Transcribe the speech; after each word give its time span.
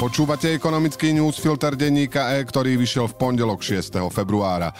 Počúvate 0.00 0.56
ekonomický 0.56 1.12
newsfilter 1.12 1.76
denníka 1.76 2.32
E, 2.32 2.40
ktorý 2.40 2.80
vyšiel 2.80 3.04
v 3.12 3.20
pondelok 3.20 3.60
6. 3.60 4.00
februára. 4.08 4.72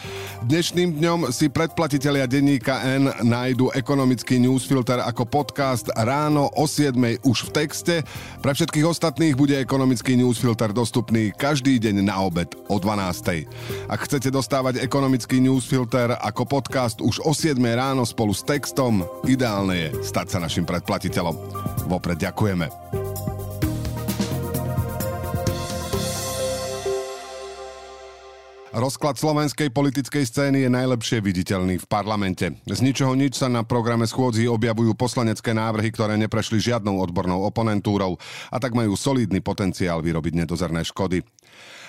Dnešným 0.48 0.96
dňom 0.96 1.28
si 1.28 1.52
predplatitelia 1.52 2.24
denníka 2.24 2.80
N 2.88 3.12
nájdu 3.20 3.68
ekonomický 3.76 4.40
newsfilter 4.40 4.96
ako 5.04 5.28
podcast 5.28 5.92
ráno 5.92 6.48
o 6.56 6.64
7. 6.64 6.96
už 7.20 7.38
v 7.44 7.50
texte. 7.52 7.94
Pre 8.40 8.48
všetkých 8.48 8.88
ostatných 8.88 9.36
bude 9.36 9.60
ekonomický 9.60 10.16
newsfilter 10.16 10.72
dostupný 10.72 11.36
každý 11.36 11.76
deň 11.76 12.00
na 12.00 12.16
obed 12.24 12.48
o 12.72 12.80
12. 12.80 13.92
Ak 13.92 14.00
chcete 14.08 14.32
dostávať 14.32 14.80
ekonomický 14.80 15.36
newsfilter 15.36 16.16
ako 16.16 16.48
podcast 16.48 17.04
už 17.04 17.20
o 17.28 17.36
7. 17.36 17.60
ráno 17.60 18.08
spolu 18.08 18.32
s 18.32 18.40
textom, 18.40 19.04
ideálne 19.28 19.76
je 19.84 19.88
stať 20.00 20.32
sa 20.32 20.38
našim 20.40 20.64
predplatiteľom. 20.64 21.36
Vopred 21.92 22.16
ďakujeme. 22.16 22.99
Rozklad 28.70 29.18
slovenskej 29.18 29.74
politickej 29.74 30.22
scény 30.30 30.62
je 30.62 30.70
najlepšie 30.70 31.18
viditeľný 31.18 31.82
v 31.82 31.86
parlamente. 31.90 32.54
Z 32.70 32.80
ničoho 32.86 33.18
nič 33.18 33.42
sa 33.42 33.50
na 33.50 33.66
programe 33.66 34.06
schôdzi 34.06 34.46
objavujú 34.46 34.94
poslanecké 34.94 35.50
návrhy, 35.50 35.90
ktoré 35.90 36.14
neprešli 36.14 36.62
žiadnou 36.62 37.02
odbornou 37.02 37.42
oponentúrou 37.42 38.14
a 38.46 38.62
tak 38.62 38.78
majú 38.78 38.94
solidný 38.94 39.42
potenciál 39.42 39.98
vyrobiť 40.06 40.46
nedozerné 40.46 40.86
škody. 40.86 41.26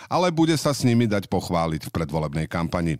Ale 0.10 0.34
bude 0.34 0.58
sa 0.58 0.74
s 0.74 0.82
nimi 0.82 1.06
dať 1.06 1.30
pochváliť 1.30 1.86
v 1.86 1.94
predvolebnej 1.94 2.50
kampani. 2.50 2.98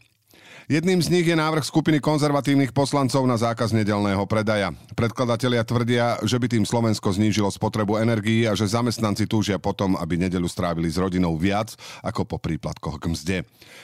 Jedným 0.72 1.04
z 1.04 1.12
nich 1.12 1.28
je 1.28 1.36
návrh 1.36 1.68
skupiny 1.68 2.00
konzervatívnych 2.00 2.72
poslancov 2.72 3.28
na 3.28 3.36
zákaz 3.36 3.76
nedelného 3.76 4.24
predaja. 4.24 4.72
Predkladatelia 4.96 5.68
tvrdia, 5.68 6.16
že 6.24 6.40
by 6.40 6.48
tým 6.48 6.64
Slovensko 6.64 7.12
znížilo 7.12 7.52
spotrebu 7.52 8.00
energií 8.00 8.48
a 8.48 8.56
že 8.56 8.72
zamestnanci 8.72 9.28
túžia 9.28 9.60
potom, 9.60 10.00
aby 10.00 10.16
nedelu 10.16 10.48
strávili 10.48 10.88
s 10.88 10.96
rodinou 10.96 11.36
viac 11.36 11.76
ako 12.00 12.24
po 12.24 12.38
príplatkoch 12.40 13.04
k 13.04 13.10
mzde. 13.12 13.38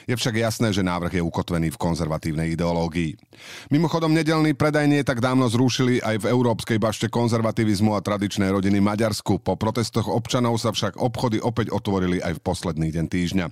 Je 0.08 0.14
však 0.16 0.40
jasné, 0.40 0.72
že 0.72 0.80
návrh 0.80 1.20
je 1.20 1.22
ukotvený 1.22 1.76
v 1.76 1.80
konzervatívnej 1.80 2.56
ideológii. 2.56 3.20
Mimochodom, 3.68 4.16
nedelný 4.16 4.56
predaj 4.56 4.88
nie 4.88 5.04
tak 5.04 5.20
dávno 5.20 5.44
zrušili 5.52 6.00
aj 6.00 6.24
v 6.24 6.30
európskej 6.32 6.80
bašte 6.80 7.12
konzervativizmu 7.12 7.92
a 7.92 8.00
tradičnej 8.00 8.48
rodiny 8.48 8.80
Maďarsku. 8.80 9.44
Po 9.44 9.60
protestoch 9.60 10.08
občanov 10.08 10.56
sa 10.56 10.72
však 10.72 10.96
obchody 10.96 11.36
opäť 11.36 11.68
otvorili 11.68 12.24
aj 12.24 12.40
v 12.40 12.44
posledný 12.44 12.88
deň 12.88 13.06
týždňa. 13.12 13.46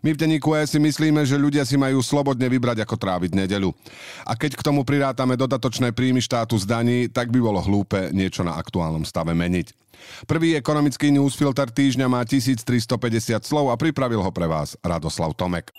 My 0.00 0.16
v 0.16 0.20
denníku 0.24 0.56
E 0.56 0.64
si 0.64 0.80
myslíme, 0.80 1.22
že 1.28 1.38
ľudia 1.38 1.68
si 1.68 1.76
majú 1.76 2.00
slobodne 2.00 2.41
vybrať, 2.46 2.82
ako 2.82 2.96
tráviť 2.98 3.34
nedeľu. 3.34 3.74
A 4.26 4.38
keď 4.38 4.58
k 4.58 4.66
tomu 4.66 4.82
prirátame 4.86 5.34
dodatočné 5.34 5.90
príjmy 5.92 6.22
štátu 6.22 6.58
z 6.58 6.64
daní, 6.66 6.98
tak 7.10 7.28
by 7.28 7.38
bolo 7.42 7.60
hlúpe 7.62 8.10
niečo 8.14 8.46
na 8.46 8.56
aktuálnom 8.56 9.06
stave 9.06 9.34
meniť. 9.34 9.74
Prvý 10.26 10.58
ekonomický 10.58 11.14
newsfilter 11.14 11.70
týždňa 11.70 12.06
má 12.10 12.20
1350 12.26 13.46
slov 13.46 13.70
a 13.70 13.78
pripravil 13.78 14.18
ho 14.18 14.30
pre 14.34 14.50
vás 14.50 14.74
Radoslav 14.82 15.34
Tomek. 15.38 15.70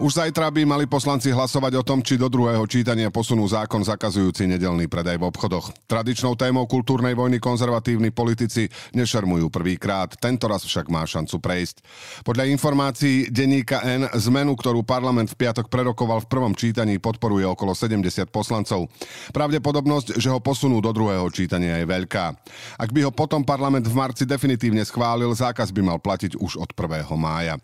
Už 0.00 0.16
zajtra 0.16 0.48
by 0.48 0.64
mali 0.64 0.88
poslanci 0.88 1.28
hlasovať 1.28 1.76
o 1.76 1.84
tom, 1.84 2.00
či 2.00 2.16
do 2.16 2.24
druhého 2.32 2.64
čítania 2.64 3.12
posunú 3.12 3.44
zákon 3.44 3.84
zakazujúci 3.84 4.48
nedelný 4.48 4.88
predaj 4.88 5.20
v 5.20 5.28
obchodoch. 5.28 5.76
Tradičnou 5.84 6.40
témou 6.40 6.64
kultúrnej 6.64 7.12
vojny 7.12 7.36
konzervatívni 7.36 8.08
politici 8.08 8.72
nešarmujú 8.96 9.52
prvýkrát, 9.52 10.16
tento 10.16 10.48
raz 10.48 10.64
však 10.64 10.88
má 10.88 11.04
šancu 11.04 11.36
prejsť. 11.44 11.84
Podľa 12.24 12.48
informácií 12.48 13.28
denníka 13.28 13.84
N 13.84 14.08
zmenu, 14.08 14.56
ktorú 14.56 14.88
parlament 14.88 15.36
v 15.36 15.44
piatok 15.44 15.68
prerokoval 15.68 16.24
v 16.24 16.30
prvom 16.32 16.56
čítaní, 16.56 16.96
podporuje 16.96 17.44
okolo 17.44 17.76
70 17.76 18.00
poslancov. 18.32 18.88
Pravdepodobnosť, 19.36 20.16
že 20.16 20.32
ho 20.32 20.40
posunú 20.40 20.80
do 20.80 20.96
druhého 20.96 21.28
čítania 21.28 21.76
je 21.76 21.84
veľká. 21.84 22.40
Ak 22.80 22.88
by 22.88 23.04
ho 23.04 23.12
potom 23.12 23.44
parlament 23.44 23.84
v 23.84 24.00
marci 24.00 24.24
definitívne 24.24 24.80
schválil, 24.80 25.28
zákaz 25.36 25.68
by 25.76 25.84
mal 25.84 26.00
platiť 26.00 26.40
už 26.40 26.56
od 26.56 26.72
1. 26.72 27.04
mája. 27.20 27.60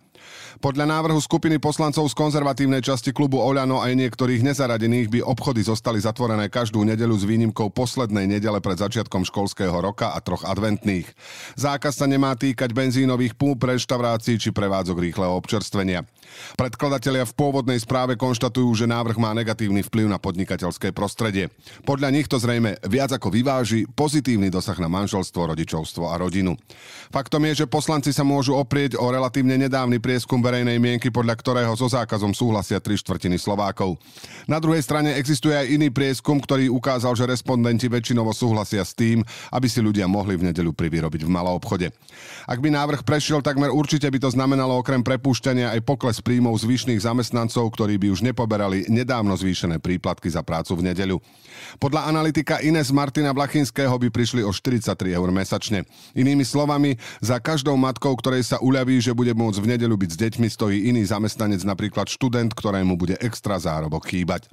Podľa 0.57 0.89
návrhu 0.89 1.21
skupiny 1.21 1.61
poslancov 1.61 2.09
z 2.09 2.17
konzervatívnej 2.17 2.81
časti 2.81 3.13
klubu 3.13 3.39
Oľano 3.45 3.85
aj 3.85 3.93
niektorých 3.93 4.41
nezaradených 4.41 5.13
by 5.13 5.21
obchody 5.21 5.61
zostali 5.61 6.01
zatvorené 6.01 6.49
každú 6.49 6.81
nedeľu 6.81 7.21
s 7.21 7.25
výnimkou 7.29 7.69
poslednej 7.69 8.25
nedele 8.25 8.65
pred 8.65 8.81
začiatkom 8.81 9.29
školského 9.29 9.77
roka 9.77 10.17
a 10.17 10.19
troch 10.25 10.49
adventných. 10.49 11.07
Zákaz 11.61 12.01
sa 12.01 12.09
nemá 12.09 12.33
týkať 12.35 12.73
benzínových 12.73 13.37
púb, 13.37 13.61
reštaurácií 13.61 14.41
či 14.41 14.51
prevádzok 14.51 14.97
rýchleho 14.97 15.37
občerstvenia. 15.37 16.09
Predkladatelia 16.57 17.29
v 17.29 17.37
pôvodnej 17.37 17.79
správe 17.81 18.17
konštatujú, 18.17 18.73
že 18.75 18.91
návrh 18.91 19.17
má 19.21 19.35
negatívny 19.37 19.85
vplyv 19.87 20.07
na 20.11 20.17
podnikateľské 20.17 20.91
prostredie. 20.91 21.53
Podľa 21.85 22.09
nich 22.15 22.27
to 22.27 22.41
zrejme 22.41 22.81
viac 22.87 23.13
ako 23.13 23.29
vyváži 23.33 23.85
pozitívny 23.93 24.49
dosah 24.49 24.77
na 24.81 24.89
manželstvo, 24.89 25.53
rodičovstvo 25.53 26.09
a 26.11 26.15
rodinu. 26.17 26.57
Faktom 27.13 27.45
je, 27.51 27.65
že 27.65 27.71
poslanci 27.71 28.11
sa 28.11 28.25
môžu 28.27 28.57
oprieť 28.57 28.99
o 28.99 29.11
relatívne 29.11 29.57
nedávny 29.61 30.01
prieskum 30.03 30.41
verejnej 30.41 30.81
mienky, 30.81 31.13
podľa 31.13 31.35
ktorého 31.39 31.73
so 31.77 31.87
zákazom 31.87 32.33
súhlasia 32.33 32.83
tri 32.83 32.97
štvrtiny 32.97 33.37
Slovákov. 33.37 34.01
Na 34.51 34.59
druhej 34.63 34.83
strane 34.83 35.15
existuje 35.19 35.55
aj 35.55 35.71
iný 35.71 35.93
prieskum, 35.93 36.39
ktorý 36.41 36.71
ukázal, 36.73 37.15
že 37.15 37.29
respondenti 37.29 37.87
väčšinovo 37.91 38.31
súhlasia 38.33 38.83
s 38.83 38.95
tým, 38.95 39.23
aby 39.53 39.67
si 39.67 39.85
ľudia 39.85 40.09
mohli 40.09 40.39
v 40.39 40.51
nedeľu 40.51 40.73
privyrobiť 40.73 41.23
v 41.25 41.31
malom 41.31 41.57
obchode. 41.57 41.93
Ak 42.47 42.63
by 42.63 42.69
návrh 42.71 43.03
prešiel, 43.03 43.43
takmer 43.43 43.73
určite 43.73 44.07
by 44.07 44.19
to 44.23 44.31
znamenalo 44.33 44.79
okrem 44.79 45.03
prepúšťania 45.03 45.75
aj 45.75 45.81
pokles 45.83 46.16
príjmov 46.21 46.57
zvyšných 46.61 47.01
zamestnancov, 47.03 47.73
ktorí 47.75 47.97
by 48.01 48.09
už 48.13 48.21
nepoberali 48.27 48.89
nedávno 48.89 49.35
zvýšené 49.35 49.81
príplatky 49.81 50.29
za 50.29 50.45
prácu 50.45 50.77
v 50.79 50.93
nedeľu. 50.93 51.17
Podľa 51.81 52.09
analytika 52.09 52.61
Ines 52.61 52.93
Martina 52.93 53.33
Blachinského 53.33 53.93
by 53.97 54.09
prišli 54.13 54.45
o 54.45 54.53
43 54.53 54.93
eur 55.17 55.29
mesačne. 55.33 55.85
Inými 56.13 56.45
slovami, 56.45 56.97
za 57.21 57.41
každou 57.41 57.75
matkou, 57.81 58.13
ktorej 58.17 58.45
sa 58.45 58.61
uľaví, 58.61 59.01
že 59.01 59.17
bude 59.17 59.33
môcť 59.33 59.59
v 59.61 59.71
nedeľu 59.77 59.97
byť 59.97 60.11
s 60.13 60.21
deťmi, 60.21 60.47
stojí 60.49 60.89
iný 60.89 61.03
zamestnanec, 61.09 61.65
napríklad 61.65 62.07
študent, 62.09 62.53
ktorému 62.53 62.97
bude 62.97 63.17
extra 63.21 63.57
zárobok 63.61 64.09
chýbať. 64.09 64.49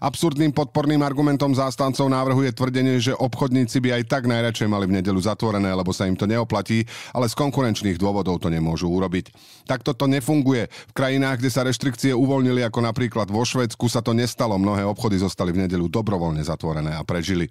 Absurdným 0.00 0.54
podporným 0.54 1.02
argumentom 1.02 1.52
zástancov 1.52 2.08
návrhu 2.08 2.46
je 2.46 2.56
tvrdenie, 2.56 2.96
že 3.00 3.16
obchodníci 3.16 3.82
by 3.82 4.00
aj 4.00 4.02
tak 4.08 4.24
najradšej 4.26 4.68
mali 4.70 4.86
v 4.88 4.96
nedelu 5.02 5.20
zatvorené, 5.20 5.70
lebo 5.72 5.90
sa 5.92 6.08
im 6.08 6.16
to 6.16 6.28
neoplatí, 6.28 6.84
ale 7.12 7.28
z 7.28 7.34
konkurenčných 7.36 8.00
dôvodov 8.00 8.40
to 8.40 8.48
nemôžu 8.48 8.88
urobiť. 8.88 9.32
Takto 9.68 9.92
to 9.94 10.08
nefunguje. 10.08 10.66
V 10.70 10.92
krajinách, 11.00 11.40
kde 11.40 11.48
sa 11.48 11.64
reštrikcie 11.64 12.12
uvoľnili, 12.12 12.60
ako 12.60 12.84
napríklad 12.84 13.32
vo 13.32 13.40
Švedsku, 13.40 13.88
sa 13.88 14.04
to 14.04 14.12
nestalo. 14.12 14.60
Mnohé 14.60 14.84
obchody 14.84 15.16
zostali 15.16 15.48
v 15.48 15.64
nedelu 15.64 15.88
dobrovoľne 15.88 16.44
zatvorené 16.44 16.92
a 16.92 17.00
prežili. 17.08 17.48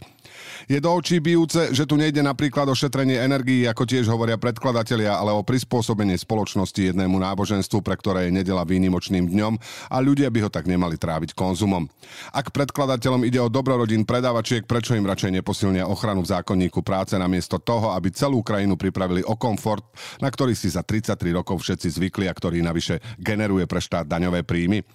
Je 0.69 0.77
do 0.77 0.93
očí 0.93 1.17
bijúce, 1.17 1.73
že 1.73 1.89
tu 1.89 1.97
nejde 1.97 2.21
napríklad 2.21 2.69
o 2.69 2.77
šetrenie 2.77 3.17
energií, 3.17 3.65
ako 3.65 3.89
tiež 3.89 4.05
hovoria 4.05 4.37
predkladatelia, 4.37 5.17
ale 5.17 5.33
o 5.33 5.41
prispôsobenie 5.41 6.13
spoločnosti 6.13 6.93
jednému 6.93 7.17
náboženstvu, 7.17 7.81
pre 7.81 7.97
ktoré 7.97 8.29
je 8.29 8.37
nedela 8.37 8.61
výnimočným 8.61 9.33
dňom 9.33 9.57
a 9.89 9.97
ľudia 9.97 10.29
by 10.29 10.45
ho 10.45 10.49
tak 10.53 10.69
nemali 10.69 11.01
tráviť 11.01 11.33
konzumom. 11.33 11.89
Ak 12.29 12.53
predkladateľom 12.53 13.25
ide 13.25 13.41
o 13.41 13.49
dobrorodín 13.49 14.05
predávačiek, 14.05 14.69
prečo 14.69 14.93
im 14.93 15.09
radšej 15.09 15.41
neposilnia 15.41 15.89
ochranu 15.89 16.21
v 16.21 16.37
zákonníku 16.37 16.85
práce 16.85 17.17
namiesto 17.17 17.57
toho, 17.57 17.97
aby 17.97 18.13
celú 18.13 18.45
krajinu 18.45 18.77
pripravili 18.77 19.25
o 19.25 19.33
komfort, 19.33 19.81
na 20.21 20.29
ktorý 20.29 20.53
si 20.53 20.69
za 20.69 20.85
33 20.85 21.17
rokov 21.33 21.65
všetci 21.65 21.97
zvykli 21.97 22.29
a 22.29 22.37
ktorý 22.37 22.61
navyše 22.61 23.01
generuje 23.39 23.65
pre 23.65 23.81
štát 23.81 24.05
daňové 24.05 24.45
príjmy? 24.45 24.85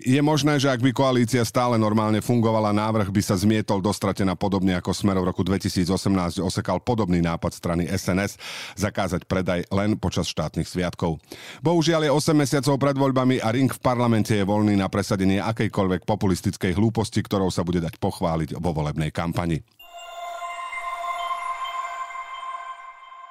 Je 0.00 0.16
možné, 0.24 0.56
že 0.56 0.72
ak 0.72 0.80
by 0.80 0.96
koalícia 0.96 1.44
stále 1.44 1.76
normálne 1.76 2.24
fungovala, 2.24 2.72
návrh 2.72 3.12
by 3.12 3.20
sa 3.20 3.36
zmietol 3.36 3.84
dostratená 3.84 4.32
podobne 4.32 4.72
ako 4.80 4.96
sme 4.96 5.10
Smer 5.10 5.26
v 5.26 5.34
roku 5.34 5.42
2018 5.42 6.38
osekal 6.38 6.78
podobný 6.78 7.18
nápad 7.18 7.50
strany 7.50 7.90
SNS 7.90 8.38
zakázať 8.78 9.26
predaj 9.26 9.66
len 9.74 9.98
počas 9.98 10.30
štátnych 10.30 10.70
sviatkov. 10.70 11.18
Bohužiaľ 11.66 12.06
je 12.06 12.14
8 12.14 12.30
mesiacov 12.30 12.78
pred 12.78 12.94
voľbami 12.94 13.42
a 13.42 13.50
ring 13.50 13.66
v 13.66 13.82
parlamente 13.82 14.30
je 14.30 14.46
voľný 14.46 14.78
na 14.78 14.86
presadenie 14.86 15.42
akejkoľvek 15.42 16.06
populistickej 16.06 16.78
hlúposti, 16.78 17.26
ktorou 17.26 17.50
sa 17.50 17.66
bude 17.66 17.82
dať 17.82 17.98
pochváliť 17.98 18.54
vo 18.62 18.70
volebnej 18.70 19.10
kampani. 19.10 19.79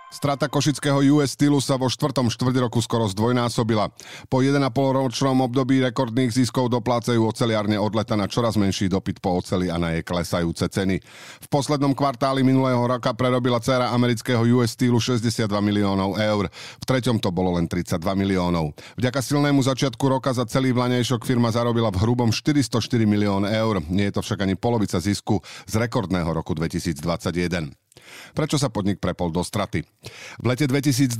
Strata 0.09 0.49
košického 0.49 1.05
US 1.13 1.37
Steelu 1.37 1.61
sa 1.61 1.77
vo 1.77 1.85
štvrtom 1.85 2.33
štvrť 2.33 2.65
roku 2.65 2.81
skoro 2.81 3.05
zdvojnásobila. 3.05 3.93
Po 4.25 4.41
1,5 4.41 4.57
ročnom 4.73 5.37
období 5.45 5.77
rekordných 5.85 6.33
ziskov 6.33 6.73
doplácajú 6.73 7.21
oceliárne 7.29 7.77
od 7.77 7.93
leta 7.93 8.17
na 8.17 8.25
čoraz 8.25 8.57
menší 8.57 8.89
dopyt 8.89 9.21
po 9.21 9.37
oceli 9.37 9.69
a 9.69 9.77
na 9.77 9.93
jej 9.93 10.01
klesajúce 10.01 10.65
ceny. 10.65 10.97
V 11.45 11.47
poslednom 11.53 11.93
kvartáli 11.93 12.41
minulého 12.41 12.81
roka 12.81 13.13
prerobila 13.13 13.61
dcera 13.61 13.93
amerického 13.93 14.41
US 14.57 14.73
Steelu 14.73 14.97
62 14.97 15.45
miliónov 15.61 16.17
eur. 16.17 16.49
V 16.81 16.85
treťom 16.89 17.21
to 17.21 17.29
bolo 17.29 17.61
len 17.61 17.69
32 17.69 18.01
miliónov. 18.17 18.73
Vďaka 18.97 19.21
silnému 19.21 19.61
začiatku 19.61 20.01
roka 20.09 20.33
za 20.33 20.49
celý 20.49 20.73
vlanejšok 20.73 21.21
firma 21.21 21.53
zarobila 21.53 21.93
v 21.93 22.01
hrubom 22.01 22.33
404 22.33 22.81
milión 23.05 23.45
eur. 23.45 23.77
Nie 23.85 24.09
je 24.09 24.17
to 24.17 24.25
však 24.25 24.41
ani 24.41 24.57
polovica 24.57 24.97
zisku 24.97 25.37
z 25.69 25.73
rekordného 25.77 26.33
roku 26.33 26.57
2021. 26.57 27.88
Prečo 28.33 28.55
sa 28.59 28.71
podnik 28.71 29.01
prepol 29.01 29.33
do 29.33 29.43
straty? 29.43 29.83
V 30.39 30.45
lete 30.45 30.69
2022 30.69 31.17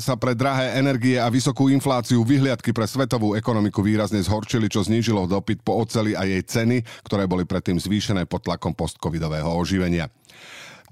sa 0.00 0.14
pre 0.16 0.32
drahé 0.32 0.78
energie 0.78 1.20
a 1.20 1.28
vysokú 1.28 1.68
infláciu 1.68 2.22
vyhliadky 2.22 2.70
pre 2.70 2.88
svetovú 2.88 3.34
ekonomiku 3.36 3.84
výrazne 3.84 4.22
zhorčili, 4.22 4.70
čo 4.70 4.84
znížilo 4.86 5.28
dopyt 5.28 5.60
po 5.66 5.78
oceli 5.82 6.16
a 6.16 6.24
jej 6.24 6.42
ceny, 6.42 6.84
ktoré 7.04 7.28
boli 7.28 7.44
predtým 7.44 7.76
zvýšené 7.76 8.24
pod 8.24 8.46
tlakom 8.46 8.72
postcovidového 8.72 9.48
oživenia. 9.52 10.08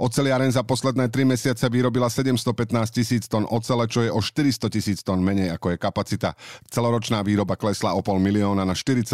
Oceliaren 0.01 0.49
za 0.49 0.65
posledné 0.65 1.13
3 1.13 1.29
mesiace 1.29 1.69
vyrobila 1.69 2.09
715 2.09 2.73
tisíc 2.89 3.29
tón 3.29 3.45
ocele, 3.53 3.85
čo 3.85 4.01
je 4.01 4.09
o 4.09 4.17
400 4.17 4.73
tisíc 4.73 5.05
tón 5.05 5.21
menej 5.21 5.53
ako 5.53 5.77
je 5.77 5.79
kapacita. 5.79 6.33
Celoročná 6.73 7.21
výroba 7.21 7.53
klesla 7.53 7.93
o 7.93 8.01
pol 8.01 8.17
milióna 8.17 8.65
na 8.65 8.73
4,3 8.73 9.13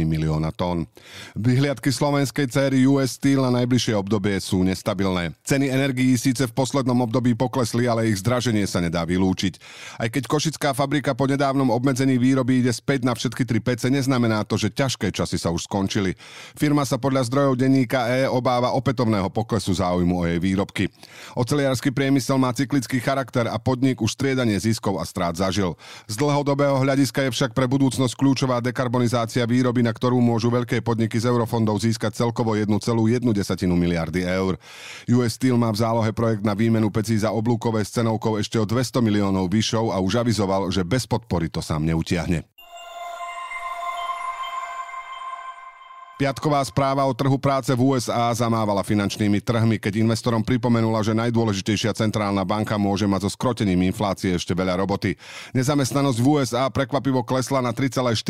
milióna 0.00 0.56
tón. 0.56 0.88
Vyhliadky 1.36 1.92
slovenskej 1.92 2.48
céry 2.48 2.88
US 2.88 3.20
Steel 3.20 3.44
na 3.44 3.60
najbližšie 3.60 3.92
obdobie 3.92 4.40
sú 4.40 4.64
nestabilné. 4.64 5.36
Ceny 5.44 5.68
energií 5.68 6.16
síce 6.16 6.48
v 6.48 6.56
poslednom 6.56 6.96
období 7.04 7.36
poklesli, 7.36 7.84
ale 7.84 8.08
ich 8.08 8.24
zdraženie 8.24 8.64
sa 8.64 8.80
nedá 8.80 9.04
vylúčiť. 9.04 9.60
Aj 10.00 10.08
keď 10.08 10.24
Košická 10.24 10.72
fabrika 10.72 11.12
po 11.12 11.28
nedávnom 11.28 11.68
obmedzení 11.68 12.16
výroby 12.16 12.64
ide 12.64 12.72
späť 12.72 13.04
na 13.04 13.12
všetky 13.12 13.44
tri 13.44 13.60
pece, 13.60 13.92
neznamená 13.92 14.48
to, 14.48 14.56
že 14.56 14.72
ťažké 14.72 15.12
časy 15.12 15.36
sa 15.36 15.52
už 15.52 15.68
skončili. 15.68 16.16
Firma 16.56 16.88
sa 16.88 16.96
podľa 16.96 17.28
zdrojov 17.28 17.60
denníka 17.60 18.08
E 18.08 18.24
obáva 18.24 18.72
opätovného 18.72 19.28
poklesu 19.28 19.76
záujmu 19.90 20.22
o 20.22 20.24
jej 20.30 20.38
výrobky. 20.38 20.86
Oceliarský 21.34 21.90
priemysel 21.90 22.38
má 22.38 22.54
cyklický 22.54 23.02
charakter 23.02 23.50
a 23.50 23.58
podnik 23.58 23.98
už 23.98 24.14
striedanie 24.14 24.54
ziskov 24.54 25.02
a 25.02 25.04
strát 25.04 25.34
zažil. 25.34 25.74
Z 26.06 26.14
dlhodobého 26.14 26.78
hľadiska 26.78 27.26
je 27.26 27.34
však 27.34 27.50
pre 27.50 27.66
budúcnosť 27.66 28.14
kľúčová 28.14 28.62
dekarbonizácia 28.62 29.42
výroby, 29.42 29.82
na 29.82 29.90
ktorú 29.90 30.22
môžu 30.22 30.54
veľké 30.54 30.78
podniky 30.86 31.18
z 31.18 31.26
eurofondov 31.26 31.82
získať 31.82 32.14
celkovo 32.22 32.54
1,1 32.54 32.70
miliardy 33.66 34.22
eur. 34.22 34.54
US 35.10 35.34
Steel 35.34 35.58
má 35.58 35.74
v 35.74 35.82
zálohe 35.82 36.14
projekt 36.14 36.46
na 36.46 36.54
výmenu 36.54 36.94
pecí 36.94 37.18
za 37.18 37.34
oblúkové 37.34 37.82
s 37.82 37.90
cenovkou 37.90 38.38
ešte 38.38 38.62
o 38.62 38.68
200 38.68 39.02
miliónov 39.02 39.50
vyššou 39.50 39.90
a 39.90 39.98
už 39.98 40.22
avizoval, 40.22 40.70
že 40.70 40.86
bez 40.86 41.10
podpory 41.10 41.50
to 41.50 41.58
sám 41.58 41.82
neutiahne. 41.82 42.46
Piatková 46.20 46.60
správa 46.68 47.08
o 47.08 47.16
trhu 47.16 47.40
práce 47.40 47.72
v 47.72 47.80
USA 47.96 48.28
zamávala 48.36 48.84
finančnými 48.84 49.40
trhmi, 49.40 49.80
keď 49.80 50.04
investorom 50.04 50.44
pripomenula, 50.44 51.00
že 51.00 51.16
najdôležitejšia 51.16 51.96
centrálna 51.96 52.44
banka 52.44 52.76
môže 52.76 53.08
mať 53.08 53.24
so 53.24 53.32
skrotením 53.32 53.88
inflácie 53.88 54.36
ešte 54.36 54.52
veľa 54.52 54.84
roboty. 54.84 55.16
Nezamestnanosť 55.56 56.20
v 56.20 56.26
USA 56.28 56.68
prekvapivo 56.68 57.24
klesla 57.24 57.64
na 57.64 57.72
3,4%, 57.72 58.20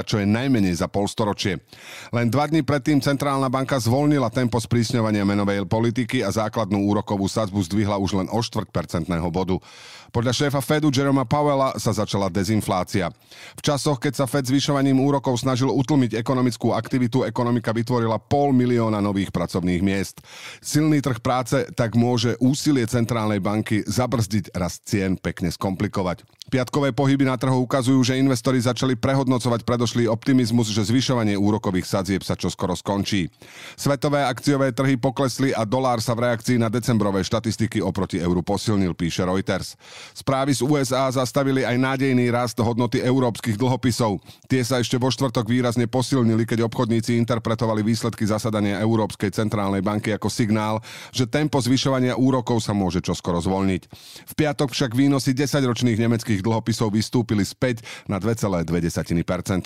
čo 0.00 0.16
je 0.16 0.24
najmenej 0.24 0.80
za 0.80 0.88
polstoročie. 0.88 1.60
Len 2.08 2.32
dva 2.32 2.48
dní 2.48 2.64
predtým 2.64 3.04
centrálna 3.04 3.52
banka 3.52 3.76
zvolnila 3.76 4.32
tempo 4.32 4.56
sprísňovania 4.56 5.28
menovej 5.28 5.68
politiky 5.68 6.24
a 6.24 6.32
základnú 6.32 6.88
úrokovú 6.88 7.28
sadzbu 7.28 7.68
zdvihla 7.68 8.00
už 8.00 8.16
len 8.16 8.32
o 8.32 8.40
4 8.40 8.64
percentného 8.72 9.28
bodu. 9.28 9.60
Podľa 10.08 10.32
šéfa 10.32 10.64
Fedu 10.64 10.88
Jeroma 10.88 11.28
Powella 11.28 11.76
sa 11.76 11.92
začala 11.92 12.32
dezinflácia. 12.32 13.12
V 13.52 13.60
časoch, 13.60 14.00
keď 14.00 14.12
sa 14.16 14.24
Fed 14.24 14.48
zvyšovaním 14.48 14.96
úrokov 15.04 15.44
snažil 15.44 15.68
utlmiť 15.68 16.16
ekonomickú 16.16 16.72
aktivitu 16.78 17.26
ekonomika 17.26 17.74
vytvorila 17.74 18.22
pol 18.22 18.54
milióna 18.54 19.02
nových 19.02 19.34
pracovných 19.34 19.82
miest. 19.82 20.22
Silný 20.62 21.02
trh 21.02 21.18
práce 21.18 21.66
tak 21.74 21.98
môže 21.98 22.38
úsilie 22.38 22.86
centrálnej 22.86 23.42
banky 23.42 23.82
zabrzdiť 23.82 24.54
rast 24.54 24.86
cien 24.86 25.18
pekne 25.18 25.50
skomplikovať. 25.50 26.22
Piatkové 26.48 26.96
pohyby 26.96 27.28
na 27.28 27.36
trhu 27.36 27.68
ukazujú, 27.68 28.00
že 28.00 28.16
investori 28.16 28.56
začali 28.56 28.96
prehodnocovať 28.96 29.68
predošlý 29.68 30.08
optimizmus, 30.08 30.72
že 30.72 30.88
zvyšovanie 30.88 31.36
úrokových 31.36 31.84
sadzieb 31.84 32.24
sa 32.24 32.40
čoskoro 32.40 32.72
skončí. 32.72 33.28
Svetové 33.76 34.24
akciové 34.24 34.72
trhy 34.72 34.96
poklesli 34.96 35.52
a 35.52 35.68
dolár 35.68 36.00
sa 36.00 36.16
v 36.16 36.24
reakcii 36.24 36.56
na 36.56 36.72
decembrové 36.72 37.20
štatistiky 37.20 37.84
oproti 37.84 38.16
euru 38.16 38.40
posilnil, 38.40 38.96
píše 38.96 39.28
Reuters. 39.28 39.76
Správy 40.16 40.56
z 40.56 40.64
USA 40.64 41.12
zastavili 41.12 41.68
aj 41.68 41.76
nádejný 41.76 42.32
rast 42.32 42.56
hodnoty 42.56 43.04
európskych 43.04 43.60
dlhopisov. 43.60 44.16
Tie 44.48 44.64
sa 44.64 44.80
ešte 44.80 44.96
vo 44.96 45.12
štvrtok 45.12 45.52
výrazne 45.52 45.84
posilnili, 45.84 46.48
keď 46.48 46.64
obchodníci 46.68 47.16
interpretovali 47.16 47.80
výsledky 47.80 48.28
zasadania 48.28 48.78
Európskej 48.84 49.32
centrálnej 49.32 49.80
banky 49.80 50.12
ako 50.12 50.28
signál, 50.28 50.84
že 51.10 51.24
tempo 51.24 51.56
zvyšovania 51.56 52.14
úrokov 52.20 52.60
sa 52.60 52.76
môže 52.76 53.00
čoskoro 53.00 53.40
zvolniť. 53.40 53.82
V 54.28 54.32
piatok 54.36 54.70
však 54.70 54.92
výnosy 54.92 55.32
10-ročných 55.32 55.96
nemeckých 55.96 56.44
dlhopisov 56.44 56.92
vystúpili 56.92 57.42
späť 57.46 57.80
na 58.04 58.20
2,2%, 58.20 58.68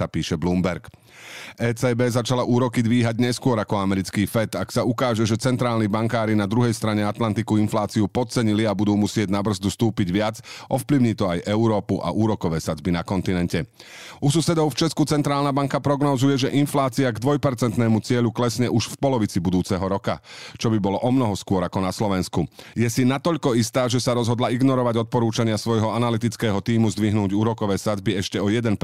píše 0.07 0.39
Bloomberg. 0.39 0.87
ECB 1.57 2.01
začala 2.13 2.45
úroky 2.45 2.81
dvíhať 2.85 3.19
neskôr 3.19 3.57
ako 3.59 3.81
americký 3.81 4.25
FED. 4.29 4.57
Ak 4.57 4.71
sa 4.71 4.87
ukáže, 4.87 5.25
že 5.27 5.41
centrálni 5.41 5.89
bankári 5.89 6.37
na 6.37 6.47
druhej 6.47 6.73
strane 6.77 7.03
Atlantiku 7.03 7.57
infláciu 7.57 8.07
podcenili 8.07 8.69
a 8.69 8.77
budú 8.77 8.95
musieť 8.95 9.33
na 9.33 9.41
brzdu 9.41 9.73
stúpiť 9.73 10.09
viac, 10.13 10.37
ovplyvní 10.69 11.17
to 11.17 11.27
aj 11.33 11.45
Európu 11.49 11.99
a 12.05 12.13
úrokové 12.13 12.61
sadzby 12.61 12.93
na 12.93 13.03
kontinente. 13.03 13.65
U 14.21 14.29
susedov 14.29 14.71
v 14.73 14.87
Česku 14.87 15.09
centrálna 15.09 15.51
banka 15.51 15.81
prognozuje, 15.81 16.47
že 16.47 16.55
inflácia 16.55 16.92
k 16.93 17.17
2% 17.17 17.81
cieľu 18.05 18.31
klesne 18.35 18.69
už 18.69 18.93
v 18.93 18.97
polovici 19.01 19.41
budúceho 19.41 19.81
roka, 19.81 20.21
čo 20.61 20.69
by 20.69 20.77
bolo 20.77 20.99
o 21.01 21.11
mnoho 21.11 21.33
skôr 21.33 21.65
ako 21.65 21.79
na 21.81 21.89
Slovensku. 21.95 22.45
Je 22.77 22.85
si 22.93 23.09
natoľko 23.09 23.57
istá, 23.57 23.89
že 23.89 24.03
sa 24.03 24.13
rozhodla 24.13 24.53
ignorovať 24.53 25.09
odporúčania 25.09 25.57
svojho 25.57 25.95
analytického 25.97 26.61
týmu 26.61 26.93
zdvihnúť 26.93 27.33
úrokové 27.33 27.81
sadzby 27.81 28.21
ešte 28.21 28.37
o 28.37 28.53
1% 28.53 28.77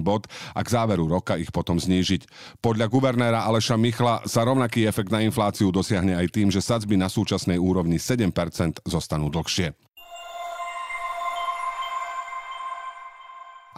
bod 0.00 0.24
a 0.56 0.60
k 0.64 0.68
záveru 0.72 1.04
roka 1.04 1.36
ich 1.36 1.52
potom 1.52 1.76
znížiť. 1.76 2.24
Podľa 2.64 2.86
guvernéra 2.88 3.44
Aleša 3.44 3.76
Michla 3.76 4.24
sa 4.24 4.46
rovnaký 4.46 4.88
efekt 4.88 5.12
na 5.12 5.20
infláciu 5.20 5.68
dosiahne 5.68 6.16
aj 6.16 6.26
tým, 6.32 6.48
že 6.48 6.64
sadzby 6.64 6.96
na 6.96 7.10
súčasnej 7.10 7.58
úrovni 7.60 7.98
7% 8.00 8.86
zostanú 8.86 9.28
dlhšie. 9.28 9.89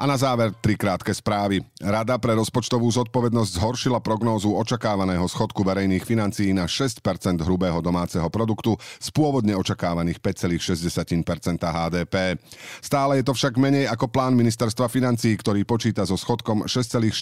A 0.03 0.07
na 0.11 0.19
záver 0.19 0.51
tri 0.59 0.75
krátke 0.75 1.15
správy. 1.15 1.63
Rada 1.79 2.19
pre 2.19 2.35
rozpočtovú 2.35 2.91
zodpovednosť 2.91 3.55
zhoršila 3.55 4.03
prognózu 4.03 4.51
očakávaného 4.51 5.23
schodku 5.31 5.63
verejných 5.63 6.03
financií 6.03 6.51
na 6.51 6.67
6% 6.67 6.99
hrubého 7.39 7.79
domáceho 7.79 8.27
produktu 8.27 8.75
z 8.99 9.09
pôvodne 9.15 9.55
očakávaných 9.55 10.19
5,6% 10.19 11.07
HDP. 11.63 12.35
Stále 12.83 13.23
je 13.23 13.31
to 13.31 13.31
však 13.31 13.55
menej 13.55 13.87
ako 13.87 14.11
plán 14.11 14.35
ministerstva 14.35 14.91
financií, 14.91 15.39
ktorý 15.39 15.63
počíta 15.63 16.03
so 16.03 16.19
schodkom 16.19 16.67
6,4% 16.67 17.15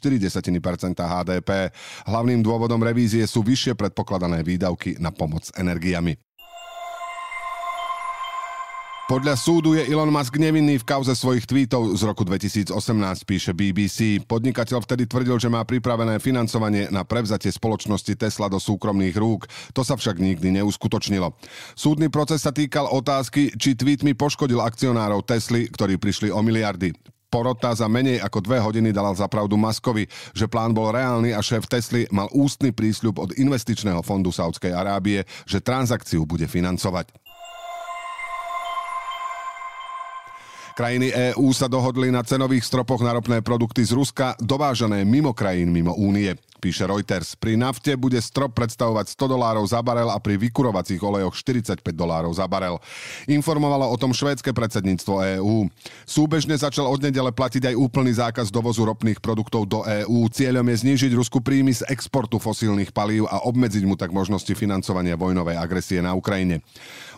HDP. 1.05 1.76
Hlavným 2.09 2.41
dôvodom 2.41 2.81
revízie 2.81 3.29
sú 3.29 3.44
vyššie 3.44 3.76
predpokladané 3.76 4.41
výdavky 4.41 4.97
na 4.97 5.12
pomoc 5.12 5.53
energiami. 5.53 6.30
Podľa 9.11 9.35
súdu 9.35 9.75
je 9.75 9.91
Elon 9.91 10.07
Musk 10.07 10.39
nevinný 10.39 10.79
v 10.79 10.87
kauze 10.87 11.19
svojich 11.19 11.43
tweetov 11.43 11.99
z 11.99 12.07
roku 12.07 12.23
2018, 12.23 12.71
píše 13.27 13.51
BBC. 13.51 14.23
Podnikateľ 14.23 14.87
vtedy 14.87 15.11
tvrdil, 15.11 15.35
že 15.35 15.51
má 15.51 15.67
pripravené 15.67 16.23
financovanie 16.23 16.87
na 16.95 17.02
prevzatie 17.02 17.50
spoločnosti 17.50 18.14
Tesla 18.14 18.47
do 18.47 18.62
súkromných 18.62 19.19
rúk. 19.19 19.50
To 19.75 19.83
sa 19.83 19.99
však 19.99 20.14
nikdy 20.14 20.62
neuskutočnilo. 20.62 21.35
Súdny 21.75 22.07
proces 22.07 22.47
sa 22.47 22.55
týkal 22.55 22.87
otázky, 22.87 23.50
či 23.59 23.75
tweetmi 23.75 24.14
poškodil 24.14 24.62
akcionárov 24.62 25.26
Tesly, 25.26 25.67
ktorí 25.67 25.99
prišli 25.99 26.31
o 26.31 26.38
miliardy. 26.47 26.95
Porota 27.35 27.75
za 27.75 27.90
menej 27.90 28.23
ako 28.23 28.47
dve 28.47 28.62
hodiny 28.62 28.95
dala 28.95 29.11
zapravdu 29.11 29.59
Maskovi, 29.59 30.07
že 30.38 30.47
plán 30.47 30.71
bol 30.71 30.95
reálny 30.95 31.35
a 31.35 31.43
šéf 31.43 31.67
Tesly 31.67 32.07
mal 32.14 32.31
ústny 32.31 32.71
prísľub 32.71 33.19
od 33.19 33.31
investičného 33.35 34.07
fondu 34.07 34.31
Saudskej 34.31 34.71
Arábie, 34.71 35.26
že 35.50 35.59
transakciu 35.59 36.23
bude 36.23 36.47
financovať. 36.47 37.30
Krajiny 40.81 41.13
EÚ 41.13 41.53
sa 41.53 41.69
dohodli 41.69 42.09
na 42.09 42.25
cenových 42.25 42.65
stropoch 42.65 43.05
na 43.05 43.13
ropné 43.13 43.45
produkty 43.45 43.85
z 43.85 43.93
Ruska 43.93 44.33
dovážané 44.41 45.05
mimo 45.05 45.37
krajín 45.37 45.69
mimo 45.69 45.93
únie. 45.93 46.33
Píše 46.61 46.85
Reuters. 46.85 47.33
Pri 47.40 47.57
nafte 47.57 47.97
bude 47.97 48.21
strop 48.21 48.52
predstavovať 48.52 49.17
100 49.17 49.33
dolárov 49.33 49.64
za 49.64 49.81
barel 49.81 50.12
a 50.12 50.21
pri 50.21 50.37
vykurovacích 50.37 51.00
olejoch 51.00 51.33
45 51.33 51.81
dolárov 51.97 52.37
za 52.37 52.45
barel. 52.45 52.76
Informovalo 53.25 53.88
o 53.88 53.97
tom 53.97 54.12
švédske 54.12 54.52
predsedníctvo 54.52 55.40
EÚ. 55.40 55.73
Súbežne 56.05 56.52
začal 56.61 56.85
od 56.85 57.00
nedele 57.00 57.33
platiť 57.33 57.73
aj 57.73 57.81
úplný 57.81 58.12
zákaz 58.12 58.52
dovozu 58.52 58.85
ropných 58.85 59.25
produktov 59.25 59.64
do 59.64 59.81
EÚ. 59.88 60.29
Cieľom 60.29 60.69
je 60.69 60.76
znížiť 60.85 61.17
Rusku 61.17 61.40
príjmy 61.40 61.73
z 61.73 61.88
exportu 61.88 62.37
fosílnych 62.37 62.93
palív 62.93 63.25
a 63.33 63.40
obmedziť 63.49 63.88
mu 63.88 63.97
tak 63.97 64.12
možnosti 64.12 64.52
financovania 64.52 65.17
vojnovej 65.17 65.57
agresie 65.57 66.05
na 66.05 66.12
Ukrajine. 66.12 66.61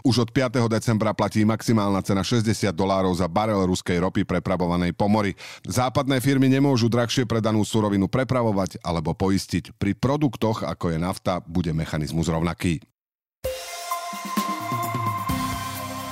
Už 0.02 0.26
od 0.26 0.30
5. 0.34 0.66
decembra 0.66 1.14
platí 1.14 1.46
maximálna 1.46 2.02
cena 2.02 2.26
60 2.26 2.74
dolárov 2.74 3.14
za 3.14 3.30
barel 3.30 3.62
ruskej 3.70 4.02
ropy 4.02 4.26
prepravovanej 4.26 4.94
po 4.94 5.06
mori. 5.06 5.34
Západné 5.62 6.18
firmy 6.18 6.50
nemôžu 6.50 6.90
drahšie 6.90 7.22
predanú 7.22 7.62
surovinu 7.62 8.10
prepravovať 8.10 8.82
alebo 8.82 9.14
poistiť. 9.32 9.80
Pri 9.80 9.96
produktoch, 9.96 10.68
ako 10.68 10.92
je 10.92 10.98
nafta, 11.00 11.40
bude 11.40 11.72
mechanizmus 11.72 12.28
rovnaký. 12.28 12.84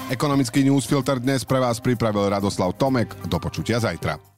Ekonomický 0.09 0.65
newsfilter 0.65 1.21
dnes 1.21 1.45
pre 1.45 1.61
vás 1.61 1.79
pripravil 1.85 2.33
Radoslav 2.33 2.73
Tomek. 2.81 3.13
Do 3.29 3.37
počutia 3.37 3.77
zajtra. 3.77 4.30